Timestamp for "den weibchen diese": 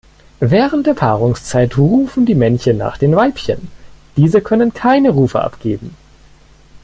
2.97-4.41